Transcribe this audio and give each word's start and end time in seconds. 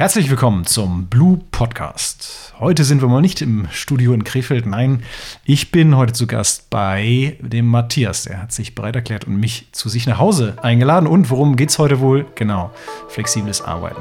Herzlich 0.00 0.30
willkommen 0.30 0.64
zum 0.64 1.08
Blue 1.08 1.40
Podcast. 1.50 2.54
Heute 2.58 2.84
sind 2.84 3.02
wir 3.02 3.08
mal 3.08 3.20
nicht 3.20 3.42
im 3.42 3.68
Studio 3.70 4.14
in 4.14 4.24
Krefeld. 4.24 4.64
Nein, 4.64 5.02
ich 5.44 5.72
bin 5.72 5.94
heute 5.94 6.14
zu 6.14 6.26
Gast 6.26 6.70
bei 6.70 7.36
dem 7.40 7.66
Matthias. 7.66 8.22
Der 8.22 8.40
hat 8.40 8.50
sich 8.50 8.74
bereit 8.74 8.96
erklärt 8.96 9.26
und 9.26 9.36
mich 9.36 9.68
zu 9.72 9.90
sich 9.90 10.06
nach 10.06 10.18
Hause 10.18 10.56
eingeladen. 10.62 11.06
Und 11.06 11.28
worum 11.28 11.54
geht 11.54 11.68
es 11.68 11.78
heute 11.78 12.00
wohl? 12.00 12.24
Genau, 12.34 12.70
flexibles 13.08 13.60
Arbeiten. 13.60 14.00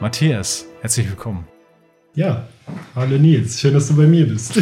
Matthias, 0.00 0.64
herzlich 0.80 1.10
willkommen. 1.10 1.46
Ja, 2.16 2.48
hallo 2.94 3.18
Nils, 3.18 3.60
schön, 3.60 3.74
dass 3.74 3.88
du 3.88 3.96
bei 3.96 4.06
mir 4.06 4.26
bist. 4.26 4.58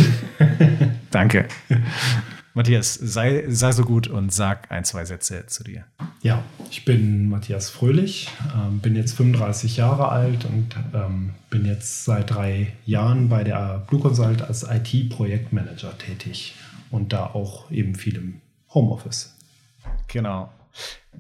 Danke. 1.13 1.47
Matthias, 2.53 2.95
sei, 2.95 3.45
sei 3.47 3.71
so 3.71 3.85
gut 3.85 4.09
und 4.09 4.33
sag 4.33 4.73
ein, 4.73 4.83
zwei 4.83 5.05
Sätze 5.05 5.47
zu 5.47 5.63
dir. 5.63 5.85
Ja, 6.21 6.43
ich 6.73 6.85
bin 6.85 7.29
Matthias 7.29 7.71
Fröhlich, 7.71 8.29
ähm, 8.57 8.81
bin 8.81 8.97
jetzt 8.97 9.13
35 9.13 9.77
Jahre 9.77 10.09
alt 10.09 10.47
und 10.47 10.75
ähm, 10.95 11.31
bin 11.49 11.65
jetzt 11.65 12.05
seit 12.05 12.35
drei 12.35 12.73
Jahren 12.87 13.29
bei 13.29 13.45
der 13.45 13.85
Blue 13.87 14.01
Consult 14.01 14.43
als 14.43 14.65
IT-Projektmanager 14.69 15.97
tätig 15.97 16.57
und 16.91 17.13
da 17.13 17.27
auch 17.27 17.71
eben 17.71 17.95
viel 17.95 18.17
im 18.17 18.41
Homeoffice. 18.75 19.33
Genau 20.09 20.51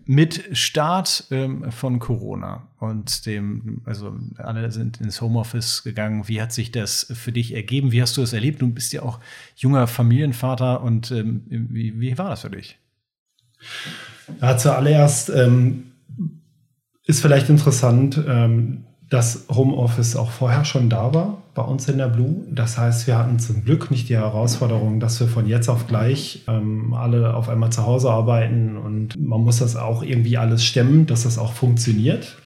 mit 0.06 0.56
Start 0.56 1.24
ähm, 1.30 1.70
von 1.72 1.98
Corona 1.98 2.68
und 2.78 3.26
dem, 3.26 3.82
also 3.84 4.16
alle 4.36 4.70
sind 4.70 5.00
ins 5.00 5.20
Homeoffice 5.20 5.82
gegangen. 5.82 6.28
Wie 6.28 6.42
hat 6.42 6.52
sich 6.52 6.72
das 6.72 7.10
für 7.14 7.32
dich 7.32 7.54
ergeben? 7.54 7.92
Wie 7.92 8.02
hast 8.02 8.16
du 8.16 8.20
das 8.20 8.32
erlebt? 8.32 8.60
Du 8.60 8.68
bist 8.68 8.92
ja 8.92 9.02
auch 9.02 9.20
junger 9.56 9.86
Familienvater 9.86 10.82
und 10.82 11.10
ähm, 11.10 11.44
wie, 11.48 11.98
wie, 12.00 12.18
war 12.18 12.30
das 12.30 12.42
für 12.42 12.50
dich? 12.50 12.78
Ja, 14.40 14.56
zuallererst 14.56 15.30
ähm, 15.30 15.92
ist 17.06 17.20
vielleicht 17.20 17.48
interessant, 17.48 18.22
ähm, 18.26 18.84
dass 19.14 19.46
Homeoffice 19.48 20.16
auch 20.16 20.32
vorher 20.32 20.64
schon 20.64 20.90
da 20.90 21.14
war 21.14 21.40
bei 21.54 21.62
uns 21.62 21.88
in 21.88 21.98
der 21.98 22.08
Blue. 22.08 22.44
Das 22.50 22.76
heißt, 22.76 23.06
wir 23.06 23.16
hatten 23.16 23.38
zum 23.38 23.64
Glück 23.64 23.92
nicht 23.92 24.08
die 24.08 24.16
Herausforderung, 24.16 24.98
dass 24.98 25.20
wir 25.20 25.28
von 25.28 25.46
jetzt 25.46 25.68
auf 25.68 25.86
gleich 25.86 26.42
ähm, 26.48 26.92
alle 26.94 27.36
auf 27.36 27.48
einmal 27.48 27.70
zu 27.70 27.86
Hause 27.86 28.10
arbeiten 28.10 28.76
und 28.76 29.16
man 29.16 29.40
muss 29.42 29.58
das 29.58 29.76
auch 29.76 30.02
irgendwie 30.02 30.36
alles 30.36 30.64
stemmen, 30.64 31.06
dass 31.06 31.22
das 31.22 31.38
auch 31.38 31.52
funktioniert. 31.52 32.42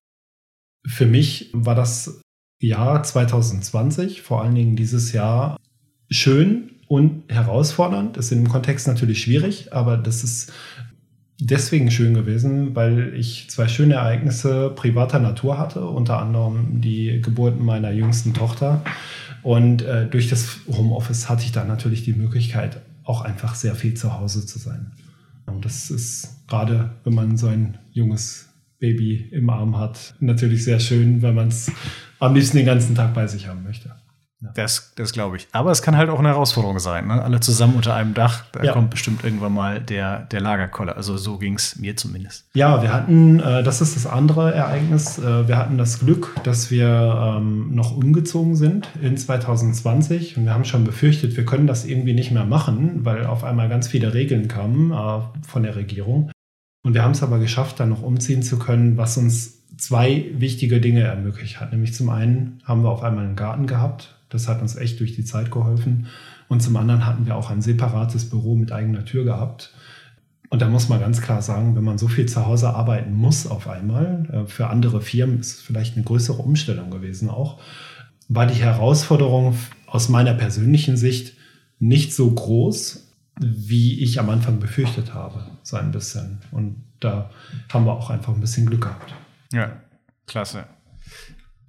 Für 0.86 1.06
mich 1.06 1.48
war 1.54 1.74
das 1.74 2.20
Jahr 2.60 3.02
2020, 3.02 4.20
vor 4.20 4.42
allen 4.42 4.54
Dingen 4.54 4.76
dieses 4.76 5.12
Jahr, 5.14 5.56
schön 6.10 6.72
und 6.86 7.32
herausfordernd. 7.32 8.18
Das 8.18 8.26
ist 8.26 8.32
im 8.32 8.46
Kontext 8.46 8.86
natürlich 8.86 9.22
schwierig, 9.22 9.72
aber 9.72 9.96
das 9.96 10.22
ist 10.22 10.52
deswegen 11.40 11.90
schön 11.90 12.14
gewesen, 12.14 12.74
weil 12.74 13.14
ich 13.14 13.48
zwei 13.48 13.68
schöne 13.68 13.94
Ereignisse 13.94 14.70
privater 14.70 15.18
Natur 15.18 15.58
hatte, 15.58 15.86
unter 15.86 16.18
anderem 16.18 16.80
die 16.80 17.20
Geburt 17.22 17.60
meiner 17.60 17.90
jüngsten 17.90 18.34
Tochter. 18.34 18.82
Und 19.42 19.82
äh, 19.82 20.06
durch 20.06 20.28
das 20.28 20.58
Homeoffice 20.66 21.28
hatte 21.28 21.44
ich 21.44 21.52
dann 21.52 21.68
natürlich 21.68 22.04
die 22.04 22.12
Möglichkeit, 22.12 22.80
auch 23.04 23.22
einfach 23.22 23.54
sehr 23.54 23.74
viel 23.74 23.94
zu 23.94 24.18
Hause 24.18 24.44
zu 24.44 24.58
sein. 24.58 24.92
Und 25.46 25.64
das 25.64 25.90
ist 25.90 26.46
gerade, 26.48 26.90
wenn 27.04 27.14
man 27.14 27.36
so 27.36 27.46
ein 27.46 27.78
junges 27.92 28.48
Baby 28.78 29.28
im 29.32 29.48
Arm 29.48 29.78
hat, 29.78 30.14
natürlich 30.20 30.64
sehr 30.64 30.80
schön, 30.80 31.22
wenn 31.22 31.34
man 31.34 31.48
es 31.48 31.70
am 32.18 32.34
liebsten 32.34 32.58
den 32.58 32.66
ganzen 32.66 32.94
Tag 32.94 33.14
bei 33.14 33.26
sich 33.26 33.46
haben 33.48 33.62
möchte. 33.62 33.94
Ja. 34.40 34.50
Das, 34.54 34.92
das 34.94 35.12
glaube 35.12 35.36
ich. 35.36 35.48
Aber 35.50 35.72
es 35.72 35.82
kann 35.82 35.96
halt 35.96 36.10
auch 36.10 36.20
eine 36.20 36.28
Herausforderung 36.28 36.78
sein. 36.78 37.08
Ne? 37.08 37.20
Alle 37.20 37.40
zusammen 37.40 37.74
unter 37.74 37.94
einem 37.94 38.14
Dach, 38.14 38.44
da 38.52 38.62
ja. 38.62 38.72
kommt 38.72 38.90
bestimmt 38.90 39.24
irgendwann 39.24 39.52
mal 39.52 39.80
der, 39.80 40.20
der 40.20 40.40
Lagerkoller. 40.40 40.96
Also 40.96 41.16
so 41.16 41.38
ging 41.38 41.54
es 41.54 41.76
mir 41.76 41.96
zumindest. 41.96 42.46
Ja, 42.54 42.80
wir 42.80 42.92
hatten, 42.92 43.40
äh, 43.40 43.64
das 43.64 43.80
ist 43.80 43.96
das 43.96 44.06
andere 44.06 44.54
Ereignis, 44.54 45.18
äh, 45.18 45.48
wir 45.48 45.58
hatten 45.58 45.76
das 45.76 45.98
Glück, 45.98 46.36
dass 46.44 46.70
wir 46.70 47.36
ähm, 47.38 47.74
noch 47.74 47.96
umgezogen 47.96 48.54
sind 48.54 48.88
in 49.02 49.16
2020. 49.16 50.36
Und 50.36 50.44
wir 50.44 50.54
haben 50.54 50.64
schon 50.64 50.84
befürchtet, 50.84 51.36
wir 51.36 51.44
können 51.44 51.66
das 51.66 51.84
irgendwie 51.84 52.14
nicht 52.14 52.30
mehr 52.30 52.44
machen, 52.44 53.04
weil 53.04 53.26
auf 53.26 53.42
einmal 53.42 53.68
ganz 53.68 53.88
viele 53.88 54.14
Regeln 54.14 54.46
kamen 54.46 54.92
äh, 54.92 55.46
von 55.48 55.64
der 55.64 55.74
Regierung. 55.74 56.30
Und 56.84 56.94
wir 56.94 57.02
haben 57.02 57.10
es 57.10 57.24
aber 57.24 57.40
geschafft, 57.40 57.80
dann 57.80 57.88
noch 57.88 58.02
umziehen 58.02 58.44
zu 58.44 58.58
können, 58.58 58.96
was 58.96 59.16
uns 59.16 59.58
zwei 59.76 60.26
wichtige 60.34 60.80
Dinge 60.80 61.02
ermöglicht 61.02 61.60
hat. 61.60 61.72
Nämlich 61.72 61.92
zum 61.92 62.08
einen 62.08 62.60
haben 62.64 62.82
wir 62.82 62.90
auf 62.90 63.02
einmal 63.02 63.24
einen 63.24 63.36
Garten 63.36 63.66
gehabt, 63.66 64.17
das 64.28 64.48
hat 64.48 64.60
uns 64.62 64.76
echt 64.76 65.00
durch 65.00 65.14
die 65.14 65.24
Zeit 65.24 65.50
geholfen. 65.50 66.06
Und 66.48 66.62
zum 66.62 66.76
anderen 66.76 67.06
hatten 67.06 67.26
wir 67.26 67.36
auch 67.36 67.50
ein 67.50 67.62
separates 67.62 68.28
Büro 68.30 68.56
mit 68.56 68.72
eigener 68.72 69.04
Tür 69.04 69.24
gehabt. 69.24 69.74
Und 70.50 70.62
da 70.62 70.68
muss 70.68 70.88
man 70.88 71.00
ganz 71.00 71.20
klar 71.20 71.42
sagen, 71.42 71.76
wenn 71.76 71.84
man 71.84 71.98
so 71.98 72.08
viel 72.08 72.26
zu 72.26 72.46
Hause 72.46 72.70
arbeiten 72.70 73.12
muss 73.12 73.46
auf 73.46 73.68
einmal, 73.68 74.26
äh, 74.32 74.46
für 74.46 74.68
andere 74.68 75.00
Firmen 75.00 75.40
ist 75.40 75.56
es 75.56 75.60
vielleicht 75.60 75.96
eine 75.96 76.04
größere 76.04 76.40
Umstellung 76.40 76.90
gewesen 76.90 77.28
auch, 77.28 77.60
war 78.28 78.46
die 78.46 78.54
Herausforderung 78.54 79.56
aus 79.86 80.08
meiner 80.08 80.34
persönlichen 80.34 80.96
Sicht 80.96 81.34
nicht 81.78 82.14
so 82.14 82.30
groß, 82.30 83.08
wie 83.40 84.00
ich 84.02 84.18
am 84.18 84.30
Anfang 84.30 84.58
befürchtet 84.58 85.14
habe, 85.14 85.46
so 85.62 85.76
ein 85.76 85.92
bisschen. 85.92 86.38
Und 86.50 86.82
da 87.00 87.30
haben 87.72 87.84
wir 87.84 87.92
auch 87.92 88.10
einfach 88.10 88.34
ein 88.34 88.40
bisschen 88.40 88.66
Glück 88.66 88.82
gehabt. 88.82 89.14
Ja, 89.52 89.80
klasse. 90.26 90.64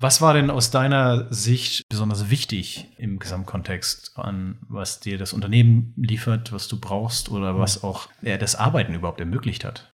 Was 0.02 0.22
war 0.22 0.34
denn 0.34 0.50
aus 0.50 0.72
deiner 0.72 1.28
Sicht 1.32 1.84
besonders 1.90 2.30
wichtig 2.30 2.88
im 2.98 3.20
Gesamtkontext 3.20 4.14
an, 4.16 4.58
was 4.70 5.02
dir 5.02 5.18
das 5.18 5.34
Unternehmen 5.34 5.94
liefert, 5.98 6.54
was 6.54 6.70
du 6.70 6.80
brauchst 6.80 7.30
oder 7.30 7.60
was 7.60 7.84
auch 7.84 8.08
ja, 8.22 8.38
das 8.38 8.56
Arbeiten 8.56 8.94
überhaupt 8.94 9.20
ermöglicht 9.20 9.66
hat? 9.66 9.94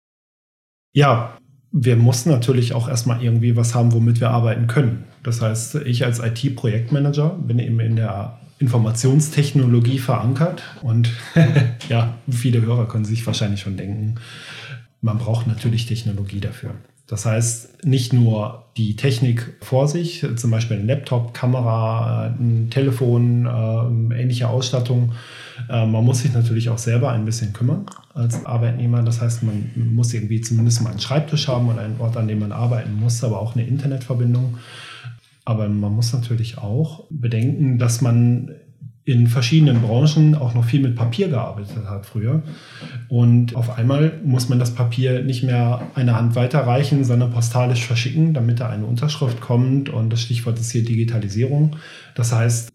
Ja, 0.94 1.36
wir 1.70 1.96
mussten 1.96 2.30
natürlich 2.30 2.72
auch 2.72 2.88
erstmal 2.88 3.22
irgendwie 3.22 3.56
was 3.56 3.74
haben, 3.74 3.92
womit 3.92 4.20
wir 4.20 4.30
arbeiten 4.30 4.68
können. 4.68 5.04
Das 5.22 5.42
heißt, 5.42 5.74
ich 5.76 6.04
als 6.06 6.18
IT-Projektmanager 6.18 7.38
bin 7.38 7.58
eben 7.58 7.78
in 7.80 7.96
der 7.96 8.40
Informationstechnologie 8.58 9.98
verankert 9.98 10.62
und 10.80 11.10
ja, 11.90 12.14
viele 12.30 12.62
Hörer 12.62 12.88
können 12.88 13.04
sich 13.04 13.26
wahrscheinlich 13.26 13.60
schon 13.60 13.76
denken, 13.76 14.14
man 15.02 15.18
braucht 15.18 15.46
natürlich 15.46 15.84
Technologie 15.84 16.40
dafür. 16.40 16.74
Das 17.10 17.26
heißt, 17.26 17.84
nicht 17.84 18.12
nur 18.12 18.66
die 18.76 18.94
Technik 18.94 19.56
vor 19.62 19.88
sich, 19.88 20.24
zum 20.36 20.52
Beispiel 20.52 20.76
ein 20.78 20.86
Laptop, 20.86 21.34
Kamera, 21.34 22.26
ein 22.38 22.68
Telefon, 22.70 23.46
äh, 23.46 24.22
ähnliche 24.22 24.48
Ausstattung. 24.48 25.10
Äh, 25.68 25.86
man 25.86 26.04
muss 26.04 26.20
sich 26.20 26.32
natürlich 26.32 26.68
auch 26.68 26.78
selber 26.78 27.10
ein 27.10 27.24
bisschen 27.24 27.52
kümmern 27.52 27.86
als 28.14 28.46
Arbeitnehmer. 28.46 29.02
Das 29.02 29.20
heißt, 29.20 29.42
man 29.42 29.72
muss 29.92 30.14
irgendwie 30.14 30.40
zumindest 30.40 30.82
mal 30.82 30.90
einen 30.90 31.00
Schreibtisch 31.00 31.48
haben 31.48 31.68
und 31.68 31.80
einen 31.80 32.00
Ort, 32.00 32.16
an 32.16 32.28
dem 32.28 32.38
man 32.38 32.52
arbeiten 32.52 32.94
muss, 32.94 33.24
aber 33.24 33.40
auch 33.40 33.56
eine 33.56 33.66
Internetverbindung. 33.66 34.58
Aber 35.44 35.68
man 35.68 35.92
muss 35.92 36.12
natürlich 36.12 36.58
auch 36.58 37.06
bedenken, 37.10 37.80
dass 37.80 38.00
man 38.02 38.52
in 39.04 39.26
verschiedenen 39.26 39.80
Branchen 39.80 40.34
auch 40.34 40.54
noch 40.54 40.64
viel 40.64 40.80
mit 40.80 40.94
Papier 40.94 41.28
gearbeitet 41.28 41.86
hat 41.88 42.06
früher. 42.06 42.42
Und 43.08 43.56
auf 43.56 43.76
einmal 43.76 44.20
muss 44.24 44.48
man 44.48 44.58
das 44.58 44.74
Papier 44.74 45.22
nicht 45.22 45.42
mehr 45.42 45.82
eine 45.94 46.14
Hand 46.14 46.36
weiterreichen, 46.36 47.04
sondern 47.04 47.32
postalisch 47.32 47.84
verschicken, 47.86 48.34
damit 48.34 48.60
da 48.60 48.68
eine 48.68 48.84
Unterschrift 48.84 49.40
kommt. 49.40 49.88
Und 49.88 50.10
das 50.12 50.20
Stichwort 50.20 50.58
ist 50.58 50.70
hier 50.70 50.84
Digitalisierung. 50.84 51.76
Das 52.14 52.32
heißt, 52.32 52.70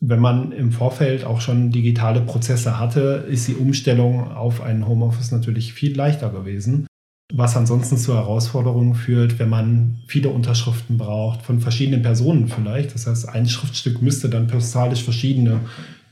wenn 0.00 0.20
man 0.20 0.52
im 0.52 0.72
Vorfeld 0.72 1.24
auch 1.24 1.40
schon 1.40 1.70
digitale 1.70 2.20
Prozesse 2.20 2.78
hatte, 2.78 3.26
ist 3.28 3.48
die 3.48 3.54
Umstellung 3.54 4.30
auf 4.30 4.62
ein 4.62 4.86
Homeoffice 4.86 5.32
natürlich 5.32 5.72
viel 5.72 5.96
leichter 5.96 6.30
gewesen 6.30 6.86
was 7.32 7.56
ansonsten 7.56 7.96
zu 7.96 8.14
Herausforderungen 8.14 8.94
führt, 8.94 9.38
wenn 9.38 9.48
man 9.48 10.02
viele 10.06 10.30
Unterschriften 10.30 10.98
braucht, 10.98 11.42
von 11.42 11.60
verschiedenen 11.60 12.02
Personen 12.02 12.48
vielleicht. 12.48 12.94
Das 12.94 13.06
heißt, 13.06 13.28
ein 13.28 13.48
Schriftstück 13.48 14.02
müsste 14.02 14.28
dann 14.28 14.46
postalisch 14.46 15.02
verschiedene 15.02 15.60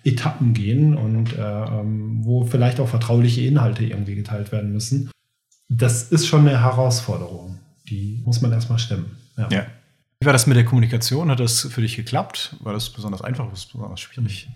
Etappen 0.05 0.55
gehen 0.55 0.97
und 0.97 1.37
äh, 1.37 1.41
ähm, 1.43 2.21
wo 2.25 2.45
vielleicht 2.45 2.81
auch 2.81 2.89
vertrauliche 2.89 3.43
Inhalte 3.43 3.85
irgendwie 3.85 4.15
geteilt 4.15 4.53
werden 4.53 4.73
müssen. 4.73 5.11
Das 5.69 6.05
ist 6.05 6.27
schon 6.27 6.49
eine 6.49 6.61
Herausforderung. 6.61 7.59
Die 7.89 8.23
muss 8.25 8.41
man 8.41 8.53
erstmal 8.53 8.79
stemmen. 8.79 9.17
Ja. 9.37 9.49
ja. 9.51 9.67
Wie 10.21 10.27
war 10.27 10.33
das 10.33 10.47
mit 10.47 10.57
der 10.57 10.65
Kommunikation? 10.65 11.31
Hat 11.31 11.41
das 11.41 11.63
für 11.63 11.81
dich 11.81 11.97
geklappt? 11.97 12.57
War 12.61 12.73
das 12.73 12.91
besonders 12.91 13.23
einfach, 13.23 13.45
oder 13.45 13.53
besonders 13.53 14.01
schwierig? 14.01 14.49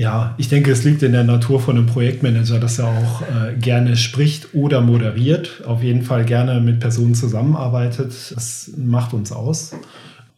Ja, 0.00 0.34
ich 0.38 0.48
denke, 0.48 0.72
es 0.72 0.82
liegt 0.82 1.02
in 1.02 1.12
der 1.12 1.24
Natur 1.24 1.60
von 1.60 1.76
einem 1.76 1.84
Projektmanager, 1.84 2.58
dass 2.58 2.78
er 2.78 2.86
auch 2.86 3.20
äh, 3.20 3.54
gerne 3.58 3.98
spricht 3.98 4.54
oder 4.54 4.80
moderiert. 4.80 5.62
Auf 5.66 5.82
jeden 5.82 6.04
Fall 6.04 6.24
gerne 6.24 6.58
mit 6.62 6.80
Personen 6.80 7.14
zusammenarbeitet. 7.14 8.32
Das 8.34 8.70
macht 8.78 9.12
uns 9.12 9.30
aus. 9.30 9.74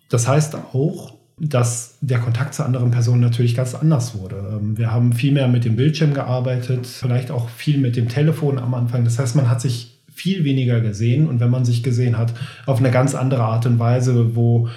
Das 0.09 0.27
heißt 0.27 0.57
auch, 0.57 1.15
dass 1.39 1.95
der 2.01 2.19
Kontakt 2.19 2.55
zu 2.55 2.65
anderen 2.65 2.91
Personen 2.91 3.21
natürlich 3.21 3.55
ganz 3.55 3.77
anders 3.77 4.19
wurde. 4.19 4.59
Ähm, 4.61 4.79
wir 4.79 4.91
haben 4.91 5.13
viel 5.13 5.31
mehr 5.31 5.47
mit 5.47 5.65
dem 5.65 5.77
Bildschirm 5.77 6.13
gearbeitet, 6.13 6.89
vielleicht 6.89 7.31
auch 7.31 7.49
viel 7.49 7.79
mit 7.79 7.95
dem 7.95 8.09
Telefon 8.09 8.59
am 8.59 8.75
Anfang. 8.75 9.05
Das 9.05 9.21
heißt, 9.21 9.37
man 9.37 9.49
hat 9.49 9.61
sich 9.61 9.97
viel 10.13 10.43
weniger 10.43 10.81
gesehen 10.81 11.29
und 11.29 11.39
wenn 11.39 11.51
man 11.51 11.65
sich 11.65 11.85
gesehen 11.85 12.19
hat, 12.19 12.35
auf 12.67 12.81
eine 12.81 12.91
ganz 12.91 13.15
andere 13.15 13.45
Art 13.45 13.65
und 13.67 13.79
Weise, 13.79 14.35
wo 14.35 14.69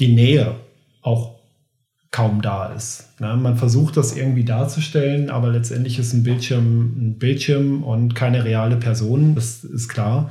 die 0.00 0.12
Nähe 0.12 0.56
auch 1.00 1.39
kaum 2.10 2.42
da 2.42 2.66
ist. 2.66 3.20
Ne? 3.20 3.36
Man 3.36 3.56
versucht 3.56 3.96
das 3.96 4.16
irgendwie 4.16 4.44
darzustellen, 4.44 5.30
aber 5.30 5.50
letztendlich 5.50 5.98
ist 5.98 6.12
ein 6.12 6.22
Bildschirm 6.22 6.96
ein 6.98 7.18
Bildschirm 7.18 7.82
und 7.84 8.14
keine 8.14 8.44
reale 8.44 8.76
Person, 8.76 9.34
das 9.34 9.64
ist 9.64 9.88
klar. 9.88 10.30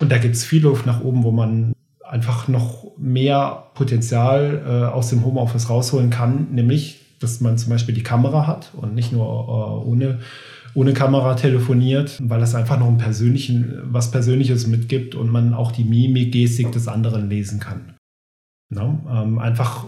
Und 0.00 0.10
da 0.10 0.18
gibt 0.18 0.34
es 0.34 0.44
viel 0.44 0.62
Luft 0.62 0.86
nach 0.86 1.02
oben, 1.02 1.22
wo 1.22 1.30
man 1.30 1.72
einfach 2.02 2.48
noch 2.48 2.92
mehr 2.98 3.64
Potenzial 3.74 4.62
äh, 4.66 4.92
aus 4.92 5.10
dem 5.10 5.24
Homeoffice 5.24 5.70
rausholen 5.70 6.10
kann, 6.10 6.48
nämlich, 6.52 7.00
dass 7.20 7.40
man 7.40 7.58
zum 7.58 7.70
Beispiel 7.70 7.94
die 7.94 8.02
Kamera 8.02 8.46
hat 8.46 8.72
und 8.74 8.94
nicht 8.94 9.12
nur 9.12 9.24
äh, 9.24 9.88
ohne, 9.88 10.18
ohne 10.74 10.92
Kamera 10.92 11.34
telefoniert, 11.34 12.20
weil 12.22 12.40
das 12.40 12.54
einfach 12.54 12.78
noch 12.78 12.88
ein 12.88 12.98
persönlichen, 12.98 13.80
was 13.84 14.10
Persönliches 14.10 14.66
mitgibt 14.66 15.14
und 15.14 15.30
man 15.30 15.54
auch 15.54 15.70
die 15.72 15.84
Mimik, 15.84 16.32
Gestik 16.32 16.72
des 16.72 16.88
anderen 16.88 17.30
lesen 17.30 17.60
kann. 17.60 17.94
No? 18.70 19.04
Ähm, 19.10 19.38
einfach, 19.38 19.84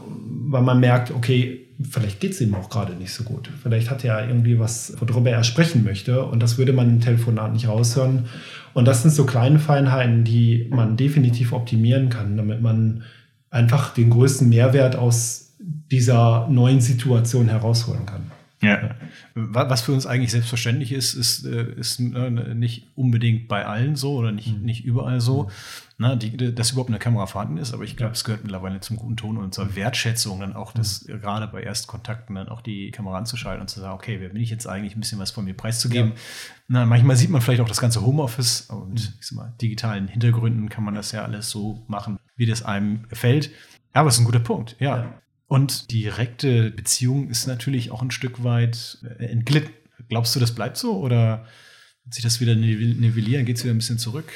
weil 0.49 0.62
man 0.62 0.81
merkt, 0.81 1.11
okay, 1.11 1.67
vielleicht 1.82 2.20
geht 2.20 2.32
es 2.32 2.40
ihm 2.40 2.55
auch 2.55 2.70
gerade 2.70 2.94
nicht 2.94 3.12
so 3.12 3.25
gut. 3.25 3.50
Vielleicht 3.62 3.90
hat 3.90 4.05
er 4.05 4.28
irgendwie 4.28 4.58
was, 4.58 4.94
worüber 5.00 5.31
er 5.31 5.44
sprechen 5.44 5.84
möchte 5.84 6.25
und 6.25 6.43
das 6.43 6.58
würde 6.58 6.73
man 6.73 6.88
im 6.88 7.00
Telefonat 7.00 7.52
nicht 7.52 7.69
raushören. 7.69 8.26
Und 8.75 8.87
das 8.87 9.02
sind 9.02 9.11
so 9.11 9.25
kleine 9.25 9.58
Feinheiten, 9.58 10.25
die 10.25 10.69
man 10.70 10.96
definitiv 10.96 11.52
optimieren 11.52 12.08
kann, 12.08 12.37
damit 12.37 12.61
man 12.61 13.02
einfach 13.50 13.94
den 13.94 14.11
größten 14.11 14.49
Mehrwert 14.49 14.96
aus 14.96 15.55
dieser 15.58 16.49
neuen 16.49 16.81
Situation 16.81 17.49
herausholen 17.49 18.06
kann. 18.06 18.31
Ja. 18.67 18.97
Was 19.35 19.83
für 19.83 19.93
uns 19.93 20.07
eigentlich 20.07 20.31
selbstverständlich 20.31 20.93
ist, 20.93 21.15
ist, 21.15 21.45
äh, 21.45 21.73
ist 21.75 22.01
ne, 22.01 22.55
nicht 22.55 22.89
unbedingt 22.95 23.49
bei 23.49 23.67
allen 23.67 23.97
so 23.97 24.15
oder 24.15 24.33
nicht, 24.33 24.59
mhm. 24.59 24.65
nicht 24.65 24.85
überall 24.85 25.21
so, 25.21 25.51
ne, 25.99 26.17
die, 26.17 26.55
dass 26.55 26.73
überhaupt 26.73 26.91
eine 26.91 26.99
Kamera 26.99 27.27
vorhanden 27.27 27.59
ist. 27.59 27.73
Aber 27.73 27.85
ich 27.85 27.97
glaube, 27.97 28.13
es 28.13 28.25
gehört 28.25 28.43
mittlerweile 28.43 28.81
zum 28.81 28.97
guten 28.97 29.17
Ton 29.17 29.37
und 29.37 29.55
zur 29.55 29.77
Wertschätzung 29.77 30.41
dann 30.41 30.55
auch, 30.55 30.73
dass 30.73 31.07
mhm. 31.07 31.21
gerade 31.21 31.47
bei 31.47 31.63
Erstkontakten 31.63 32.35
dann 32.35 32.49
auch 32.49 32.61
die 32.61 32.91
Kamera 32.91 33.19
anzuschalten 33.19 33.63
und 33.63 33.69
zu 33.69 33.81
sagen, 33.81 33.95
okay, 33.95 34.21
wer 34.21 34.31
bin 34.31 34.43
ich 34.43 34.51
jetzt 34.51 34.67
eigentlich, 34.67 34.97
ein 34.97 35.01
bisschen 35.01 35.19
was 35.19 35.31
von 35.31 35.45
mir 35.45 35.55
preiszugeben. 35.55 36.13
Ja. 36.13 36.17
Na, 36.69 36.87
manchmal 36.87 37.17
sieht 37.17 37.31
man 37.31 37.41
vielleicht 37.41 37.61
auch 37.61 37.69
das 37.69 37.81
ganze 37.81 38.05
Homeoffice 38.05 38.63
und 38.63 38.91
mhm. 38.91 39.15
ich 39.21 39.27
sag 39.27 39.37
mal, 39.37 39.55
digitalen 39.61 40.09
Hintergründen 40.09 40.69
kann 40.69 40.85
man 40.85 40.95
das 40.95 41.13
ja 41.13 41.23
alles 41.23 41.51
so 41.51 41.85
machen, 41.89 42.19
wie 42.37 42.47
das 42.47 42.65
einem 42.65 43.09
gefällt. 43.09 43.51
Aber 43.93 44.09
es 44.09 44.17
ist 44.17 44.21
ein 44.21 44.27
guter 44.27 44.41
Punkt, 44.41 44.77
ja. 44.79 44.97
ja. 44.99 45.23
Und 45.46 45.93
direkte 45.93 46.70
Beziehung 46.70 47.28
ist 47.28 47.46
natürlich 47.46 47.90
auch 47.90 48.02
ein 48.02 48.10
Stück 48.10 48.43
weit 48.43 48.98
äh, 49.02 49.26
entglitten. 49.26 49.70
Glaubst 50.08 50.34
du, 50.34 50.40
das 50.40 50.54
bleibt 50.54 50.76
so 50.76 50.98
oder 50.98 51.46
wird 52.04 52.14
sich 52.14 52.25
das 52.25 52.40
wieder 52.40 52.54
nivellieren? 52.54 53.46
Geht 53.46 53.56
es 53.56 53.64
wieder 53.64 53.75
ein 53.75 53.78
bisschen 53.78 53.98
zurück? 53.98 54.32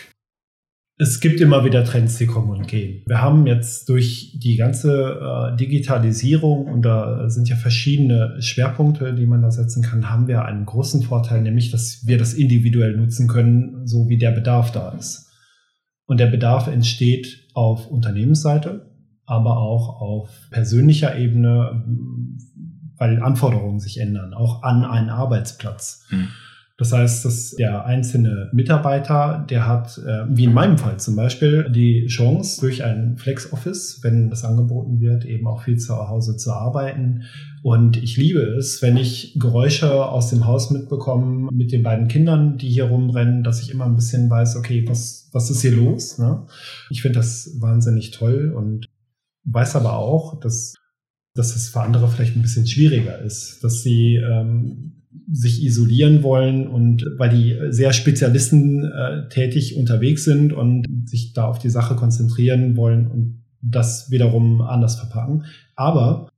Es 1.03 1.21
gibt 1.21 1.41
immer 1.41 1.65
wieder 1.65 1.83
Trends, 1.83 2.19
die 2.19 2.27
kommen 2.27 2.51
und 2.51 2.69
gehen. 2.69 3.03
Wir 3.07 3.23
haben 3.23 3.47
jetzt 3.47 3.89
durch 3.89 4.39
die 4.39 4.57
ganze 4.57 5.53
äh, 5.53 5.57
Digitalisierung, 5.57 6.67
und 6.67 6.83
da 6.83 7.31
sind 7.31 7.49
ja 7.49 7.57
verschiedene 7.57 8.37
Schwerpunkte, 8.43 9.15
die 9.15 9.25
man 9.25 9.41
da 9.41 9.51
setzen 9.51 9.83
kann, 9.83 10.11
haben 10.11 10.29
wir 10.29 10.45
einen 10.45 10.67
großen 10.67 11.03
Vorteil, 11.03 11.41
nämlich, 11.41 11.71
dass 11.71 12.07
wir 12.07 12.19
das 12.19 12.35
individuell 12.35 12.99
nutzen 12.99 13.29
können, 13.29 13.87
so 13.87 14.11
wie 14.11 14.19
der 14.19 14.33
Bedarf 14.33 14.73
da 14.73 14.91
ist. 14.91 15.31
Und 16.05 16.21
der 16.21 16.27
Bedarf 16.27 16.67
entsteht 16.67 17.49
auf 17.55 17.87
Unternehmensseite, 17.87 18.90
aber 19.31 19.59
auch 19.59 20.01
auf 20.01 20.29
persönlicher 20.51 21.17
Ebene, 21.17 21.85
weil 22.97 23.23
Anforderungen 23.23 23.81
sich 23.81 23.99
ändern, 23.99 24.35
auch 24.35 24.63
an 24.63 24.85
einen 24.85 25.11
Arbeitsplatz. 25.11 26.07
Mhm. 26.11 26.29
Das 26.81 26.95
heißt, 26.95 27.27
dass 27.27 27.51
der 27.51 27.85
einzelne 27.85 28.49
Mitarbeiter, 28.53 29.45
der 29.51 29.69
hat, 29.69 29.99
äh, 29.99 30.25
wie 30.31 30.45
in 30.45 30.55
meinem 30.55 30.79
Fall 30.79 30.99
zum 30.99 31.15
Beispiel, 31.15 31.69
die 31.71 32.07
Chance, 32.07 32.59
durch 32.63 32.83
ein 32.83 33.19
Flex-Office, 33.19 34.01
wenn 34.03 34.31
das 34.31 34.45
angeboten 34.45 34.99
wird, 34.99 35.27
eben 35.27 35.47
auch 35.47 35.65
viel 35.65 35.77
zu 35.77 35.95
Hause 35.95 36.39
zu 36.39 36.53
arbeiten. 36.55 37.25
Und 37.63 38.03
ich 38.03 38.17
liebe 38.17 38.41
es, 38.41 38.81
wenn 38.81 38.97
ich 38.97 39.37
Geräusche 39.39 40.07
aus 40.07 40.31
dem 40.31 40.47
Haus 40.47 40.71
mitbekomme 40.71 41.51
mit 41.53 41.71
den 41.71 41.83
beiden 41.83 42.09
Kindern, 42.09 42.57
die 42.57 42.71
hier 42.71 42.85
rumrennen, 42.85 43.45
dass 43.45 43.61
ich 43.61 43.71
immer 43.71 43.85
ein 43.85 43.97
bisschen 43.97 44.31
weiß, 44.31 44.57
okay, 44.57 44.83
was, 44.89 45.29
was 45.33 45.51
ist 45.51 45.61
hier 45.61 45.77
los? 45.77 46.17
Ne? 46.17 46.47
Ich 46.89 47.03
finde 47.03 47.19
das 47.19 47.61
wahnsinnig 47.61 48.13
toll 48.13 48.55
und 48.57 48.87
weiß 49.45 49.77
aber 49.77 49.99
auch, 49.99 50.39
dass, 50.41 50.75
dass 51.35 51.57
es 51.57 51.69
für 51.69 51.81
andere 51.81 52.09
vielleicht 52.09 52.37
ein 52.37 52.43
bisschen 52.43 52.67
schwieriger 52.67 53.19
ist, 53.21 53.63
dass 53.63 53.83
sie 53.83 54.17
ähm, 54.17 55.01
sich 55.33 55.63
isolieren 55.65 56.23
wollen 56.23 56.67
und 56.69 57.05
weil 57.17 57.31
die 57.31 57.59
sehr 57.71 57.93
Spezialisten 57.93 58.85
äh, 58.85 59.29
tätig 59.29 59.77
unterwegs 59.77 60.25
sind 60.25 60.53
und 60.53 60.87
sich 61.09 61.33
da 61.33 61.47
auf 61.47 61.59
die 61.59 61.71
Sache 61.71 61.97
konzentrieren 61.97 62.77
wollen 62.77 63.07
und 63.07 63.45
das 63.61 64.11
wiederum 64.11 64.63
anders 64.63 64.97
verpacken. 64.97 65.45
Aber 65.75 66.29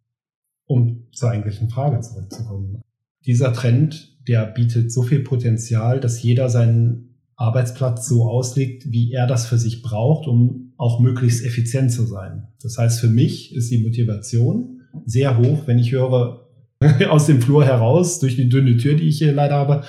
um 0.66 1.06
zur 1.12 1.31
eigentlichen 1.31 1.69
Frage 1.69 2.00
zurückzukommen, 2.00 2.82
dieser 3.26 3.52
Trend, 3.52 4.19
der 4.26 4.46
bietet 4.46 4.93
so 4.93 5.02
viel 5.02 5.20
Potenzial, 5.20 6.00
dass 6.00 6.22
jeder 6.22 6.48
seinen 6.48 7.12
Arbeitsplatz 7.43 8.09
so 8.09 8.29
auslegt, 8.29 8.91
wie 8.91 9.12
er 9.12 9.27
das 9.27 9.47
für 9.47 9.59
sich 9.59 9.83
braucht, 9.83 10.27
um 10.27 10.73
auch 10.77 11.00
möglichst 11.00 11.44
effizient 11.44 11.93
zu 11.93 12.06
sein. 12.06 12.49
Das 12.62 12.79
heißt, 12.79 13.00
für 13.00 13.09
mich 13.09 13.55
ist 13.55 13.71
die 13.71 13.79
Motivation 13.79 14.81
sehr 15.05 15.39
hoch, 15.39 15.67
wenn 15.67 15.79
ich 15.79 15.93
höre 15.93 16.47
aus 17.09 17.27
dem 17.27 17.43
Flur 17.43 17.65
heraus, 17.65 18.21
durch 18.21 18.37
die 18.37 18.49
dünne 18.49 18.77
Tür, 18.77 18.94
die 18.94 19.09
ich 19.09 19.19
hier 19.19 19.33
leider 19.33 19.56
habe, 19.56 19.85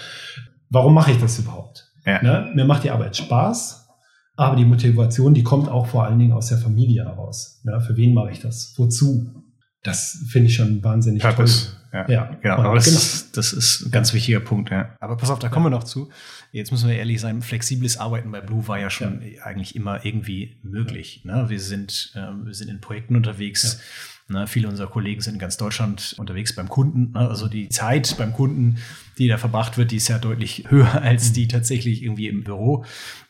warum 0.70 0.94
mache 0.94 1.12
ich 1.12 1.18
das 1.18 1.40
überhaupt? 1.40 1.92
Ja. 2.06 2.22
Ne? 2.22 2.52
Mir 2.56 2.66
macht 2.66 2.84
die 2.84 2.90
Arbeit 2.90 3.16
Spaß, 3.16 3.88
aber 4.36 4.56
die 4.56 4.66
Motivation, 4.66 5.34
die 5.34 5.44
kommt 5.44 5.70
auch 5.70 5.88
vor 5.88 6.06
allen 6.06 6.20
Dingen 6.20 6.34
aus 6.34 6.48
der 6.48 6.58
Familie 6.58 7.06
heraus. 7.06 7.62
Ne? 7.64 7.80
Für 7.82 7.96
wen 7.96 8.14
mache 8.14 8.32
ich 8.32 8.40
das? 8.40 8.74
Wozu? 8.78 9.32
Das 9.84 10.26
finde 10.30 10.48
ich 10.48 10.56
schon 10.56 10.84
wahnsinnig 10.84 11.22
Purpose. 11.22 11.68
toll. 11.68 11.83
Ja, 11.94 12.10
ja. 12.10 12.38
genau. 12.42 12.56
Aber 12.56 12.76
das, 12.76 12.86
genau. 12.86 12.98
Ist, 12.98 13.38
das 13.38 13.54
ist 13.54 13.86
ein 13.86 13.92
ganz 13.92 14.14
wichtiger 14.14 14.40
Punkt. 14.40 14.72
Ja. 14.72 14.96
Aber 15.00 15.16
pass 15.16 15.30
auf, 15.30 15.40
da 15.40 15.50
kommen 15.50 15.68
wir 15.68 15.70
noch 15.70 15.84
zu. 15.84 16.10
Jetzt 16.52 16.72
müssen 16.72 16.90
wir 16.90 16.96
ehrlich 16.96 17.22
sein, 17.22 17.42
flexibles 17.42 17.98
Arbeiten 17.98 18.32
bei 18.32 18.42
Blue 18.42 18.68
war 18.68 18.80
ja 18.80 18.90
schon 18.90 19.22
eigentlich 19.44 19.76
immer 19.76 20.04
irgendwie 20.04 20.58
möglich. 20.64 21.22
Ne? 21.24 21.46
Wir, 21.50 21.60
sind, 21.60 22.12
äh, 22.16 22.46
wir 22.46 22.54
sind 22.54 22.70
in 22.70 22.82
Projekten 22.82 23.16
unterwegs. 23.16 23.80
Ne? 24.28 24.48
Viele 24.48 24.68
unserer 24.68 24.88
Kollegen 24.88 25.22
sind 25.22 25.34
in 25.34 25.40
ganz 25.40 25.58
Deutschland 25.58 26.16
unterwegs 26.18 26.56
beim 26.56 26.68
Kunden. 26.68 27.12
Ne? 27.12 27.30
Also 27.30 27.48
die 27.48 27.70
Zeit 27.70 28.16
beim 28.18 28.34
Kunden, 28.34 28.78
die 29.20 29.28
da 29.28 29.38
verbracht 29.38 29.78
wird, 29.78 29.92
die 29.92 29.98
ist 29.98 30.08
ja 30.08 30.18
deutlich 30.18 30.66
höher 30.70 31.02
als 31.02 31.32
die 31.32 31.48
tatsächlich 31.48 32.02
irgendwie 32.02 32.28
im 32.28 32.44
Büro. 32.44 32.86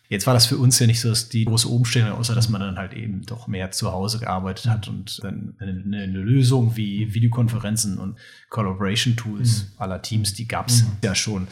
Jetzt 0.09 0.27
war 0.27 0.33
das 0.33 0.45
für 0.45 0.57
uns 0.57 0.77
ja 0.79 0.85
nicht 0.85 0.99
so 0.99 1.09
dass 1.09 1.29
die 1.29 1.45
große 1.45 1.67
Umstellung, 1.67 2.11
außer 2.11 2.35
dass 2.35 2.49
man 2.49 2.61
dann 2.61 2.77
halt 2.77 2.93
eben 2.93 3.25
doch 3.25 3.47
mehr 3.47 3.71
zu 3.71 3.91
Hause 3.91 4.19
gearbeitet 4.19 4.67
hat 4.67 4.87
und 4.87 5.23
dann 5.23 5.55
eine, 5.59 5.71
eine 5.71 6.05
Lösung 6.05 6.75
wie 6.75 7.13
Videokonferenzen 7.13 7.97
und 7.97 8.17
Collaboration 8.49 9.15
Tools 9.15 9.63
mhm. 9.63 9.81
aller 9.81 10.01
Teams, 10.01 10.33
die 10.33 10.47
gab 10.47 10.67
es 10.67 10.83
mhm. 10.83 10.91
ja 11.03 11.15
schon. 11.15 11.47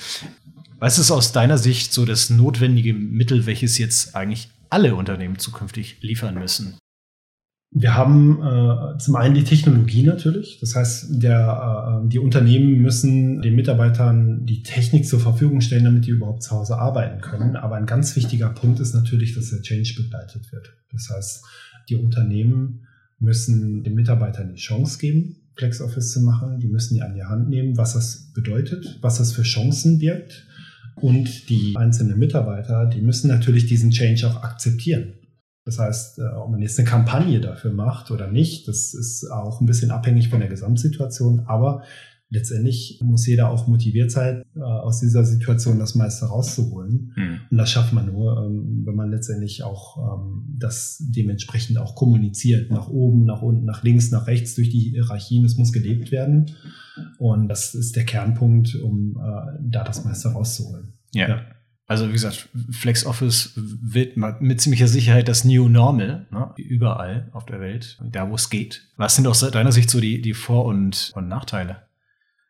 Was 0.79 0.99
ist 0.99 1.11
aus 1.11 1.31
deiner 1.31 1.57
Sicht 1.57 1.93
so 1.93 2.05
das 2.05 2.29
notwendige 2.29 2.93
Mittel, 2.93 3.45
welches 3.45 3.77
jetzt 3.77 4.15
eigentlich 4.15 4.49
alle 4.69 4.95
Unternehmen 4.95 5.37
zukünftig 5.37 5.97
liefern 6.01 6.35
müssen? 6.35 6.77
Wir 7.73 7.95
haben 7.95 8.41
äh, 8.43 8.97
zum 8.97 9.15
einen 9.15 9.33
die 9.33 9.45
Technologie 9.45 10.03
natürlich. 10.03 10.59
Das 10.59 10.75
heißt, 10.75 11.23
der, 11.23 12.01
äh, 12.03 12.09
die 12.09 12.19
Unternehmen 12.19 12.81
müssen 12.81 13.41
den 13.41 13.55
Mitarbeitern 13.55 14.45
die 14.45 14.61
Technik 14.61 15.07
zur 15.07 15.21
Verfügung 15.21 15.61
stellen, 15.61 15.85
damit 15.85 16.05
die 16.05 16.09
überhaupt 16.09 16.43
zu 16.43 16.51
Hause 16.51 16.77
arbeiten 16.77 17.21
können. 17.21 17.55
Aber 17.55 17.77
ein 17.77 17.85
ganz 17.85 18.17
wichtiger 18.17 18.49
Punkt 18.49 18.81
ist 18.81 18.93
natürlich, 18.93 19.35
dass 19.35 19.51
der 19.51 19.61
Change 19.61 19.93
begleitet 19.95 20.51
wird. 20.51 20.73
Das 20.91 21.09
heißt, 21.09 21.45
die 21.87 21.95
Unternehmen 21.95 22.87
müssen 23.19 23.83
den 23.83 23.95
Mitarbeitern 23.95 24.49
die 24.49 24.59
Chance 24.59 24.99
geben, 24.99 25.37
FlexOffice 25.55 26.11
zu 26.11 26.21
machen. 26.21 26.59
Die 26.59 26.67
müssen 26.67 26.95
die 26.95 27.03
an 27.03 27.13
die 27.13 27.23
Hand 27.23 27.49
nehmen, 27.49 27.77
was 27.77 27.93
das 27.93 28.31
bedeutet, 28.33 28.99
was 29.01 29.19
das 29.19 29.31
für 29.31 29.43
Chancen 29.43 29.97
birgt. 29.97 30.45
Und 30.95 31.49
die 31.49 31.73
einzelnen 31.77 32.19
Mitarbeiter, 32.19 32.85
die 32.85 32.99
müssen 32.99 33.29
natürlich 33.29 33.65
diesen 33.65 33.91
Change 33.91 34.27
auch 34.27 34.43
akzeptieren. 34.43 35.13
Das 35.63 35.77
heißt, 35.77 36.19
äh, 36.19 36.23
ob 36.35 36.49
man 36.49 36.61
jetzt 36.61 36.79
eine 36.79 36.87
Kampagne 36.87 37.39
dafür 37.39 37.71
macht 37.71 38.11
oder 38.11 38.29
nicht, 38.29 38.67
das 38.67 38.93
ist 38.93 39.29
auch 39.31 39.61
ein 39.61 39.67
bisschen 39.67 39.91
abhängig 39.91 40.29
von 40.29 40.39
der 40.39 40.49
Gesamtsituation. 40.49 41.41
Aber 41.47 41.83
letztendlich 42.29 42.99
muss 43.03 43.27
jeder 43.27 43.49
auch 43.49 43.67
motiviert 43.67 44.09
sein, 44.09 44.43
äh, 44.55 44.61
aus 44.61 45.01
dieser 45.01 45.23
Situation 45.23 45.77
das 45.77 45.93
meiste 45.93 46.25
rauszuholen. 46.25 47.13
Mhm. 47.15 47.39
Und 47.51 47.57
das 47.57 47.69
schafft 47.69 47.93
man 47.93 48.07
nur, 48.07 48.43
ähm, 48.43 48.83
wenn 48.85 48.95
man 48.95 49.11
letztendlich 49.11 49.63
auch 49.63 49.97
ähm, 49.97 50.45
das 50.57 50.97
dementsprechend 50.99 51.77
auch 51.77 51.93
kommuniziert. 51.93 52.71
Nach 52.71 52.87
oben, 52.87 53.25
nach 53.25 53.41
unten, 53.41 53.65
nach 53.65 53.83
links, 53.83 54.09
nach 54.09 54.27
rechts, 54.27 54.55
durch 54.55 54.69
die 54.69 54.79
Hierarchien. 54.79 55.45
Es 55.45 55.57
muss 55.57 55.73
gelebt 55.73 56.11
werden. 56.11 56.51
Und 57.19 57.49
das 57.49 57.75
ist 57.75 57.95
der 57.95 58.05
Kernpunkt, 58.05 58.75
um 58.75 59.17
äh, 59.17 59.59
da 59.61 59.83
das 59.83 60.03
meiste 60.05 60.29
rauszuholen. 60.29 60.93
ja. 61.13 61.29
ja. 61.29 61.41
Also 61.91 62.07
wie 62.07 62.13
gesagt, 62.13 62.47
FlexOffice 62.71 63.51
wird 63.57 64.15
mit 64.39 64.61
ziemlicher 64.61 64.87
Sicherheit 64.87 65.27
das 65.27 65.43
New 65.43 65.67
Normal, 65.67 66.25
ne? 66.31 66.51
überall 66.55 67.27
auf 67.33 67.45
der 67.45 67.59
Welt, 67.59 67.99
da 68.01 68.29
wo 68.29 68.35
es 68.35 68.49
geht. 68.49 68.83
Was 68.95 69.17
sind 69.17 69.27
aus 69.27 69.41
deiner 69.41 69.73
Sicht 69.73 69.89
so 69.89 69.99
die, 69.99 70.21
die 70.21 70.33
Vor- 70.33 70.63
und, 70.63 71.11
und 71.15 71.27
Nachteile? 71.27 71.81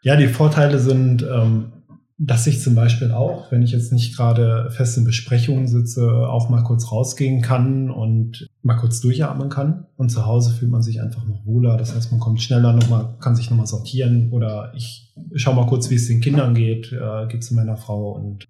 Ja, 0.04 0.16
die 0.16 0.28
Vorteile 0.28 0.78
sind, 0.78 1.24
ähm, 1.24 1.72
dass 2.20 2.46
ich 2.46 2.62
zum 2.62 2.76
Beispiel 2.76 3.12
auch, 3.14 3.52
wenn 3.52 3.64
ich 3.64 3.72
jetzt 3.72 3.92
nicht 3.92 4.16
gerade 4.16 4.70
fest 4.70 5.00
in 5.00 5.06
Besprechungen 5.06 5.68
sitze, 5.68 6.08
auch 6.30 6.50
mal 6.50 6.62
kurz 6.62 6.92
rausgehen 6.92 7.42
kann 7.42 7.90
und 7.90 8.48
mal 8.62 8.76
kurz 8.76 9.02
durchatmen 9.02 9.50
kann. 9.50 9.88
Und 9.98 10.10
zu 10.10 10.28
Hause 10.28 10.54
fühlt 10.54 10.70
man 10.70 10.84
sich 10.84 11.02
einfach 11.02 11.26
noch 11.26 11.48
wohler. 11.48 11.78
Das 11.78 11.96
heißt, 11.96 12.12
man 12.12 12.20
kommt 12.20 12.44
schneller 12.44 12.74
nochmal, 12.74 13.16
kann 13.20 13.36
sich 13.36 13.50
nochmal 13.50 13.66
sortieren 13.66 14.30
oder 14.30 14.72
ich 14.76 15.16
schaue 15.34 15.56
mal 15.56 15.66
kurz, 15.66 15.90
wie 15.90 15.96
es 15.96 16.06
den 16.06 16.22
Kindern 16.22 16.54
geht, 16.54 16.94
äh, 16.94 17.26
geht 17.26 17.44
zu 17.44 17.56
meiner 17.56 17.76
Frau 17.76 18.12
und 18.12 18.46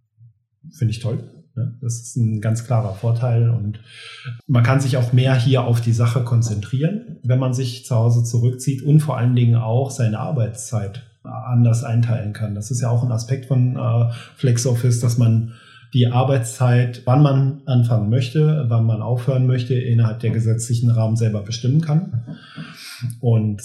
finde 0.71 0.91
ich 0.91 0.99
toll. 0.99 1.23
Ne? 1.55 1.77
Das 1.81 1.99
ist 1.99 2.15
ein 2.15 2.41
ganz 2.41 2.65
klarer 2.65 2.93
Vorteil 2.93 3.49
und 3.49 3.79
man 4.47 4.63
kann 4.63 4.79
sich 4.79 4.97
auch 4.97 5.13
mehr 5.13 5.35
hier 5.35 5.63
auf 5.63 5.81
die 5.81 5.93
Sache 5.93 6.23
konzentrieren, 6.23 7.17
wenn 7.23 7.39
man 7.39 7.53
sich 7.53 7.85
zu 7.85 7.95
Hause 7.95 8.23
zurückzieht 8.23 8.83
und 8.83 8.99
vor 8.99 9.17
allen 9.17 9.35
Dingen 9.35 9.55
auch 9.55 9.91
seine 9.91 10.19
Arbeitszeit 10.19 11.03
anders 11.23 11.83
einteilen 11.83 12.33
kann. 12.33 12.55
Das 12.55 12.71
ist 12.71 12.81
ja 12.81 12.89
auch 12.89 13.03
ein 13.03 13.11
Aspekt 13.11 13.45
von 13.45 13.75
äh, 13.75 14.11
FlexOffice, 14.35 14.99
dass 14.99 15.17
man 15.17 15.53
die 15.93 16.07
Arbeitszeit, 16.07 17.01
wann 17.05 17.21
man 17.21 17.61
anfangen 17.65 18.09
möchte, 18.09 18.65
wann 18.69 18.85
man 18.85 19.01
aufhören 19.01 19.45
möchte, 19.45 19.75
innerhalb 19.75 20.19
der 20.19 20.31
gesetzlichen 20.31 20.89
Rahmen 20.89 21.17
selber 21.17 21.41
bestimmen 21.41 21.81
kann. 21.81 22.37
Und 23.19 23.61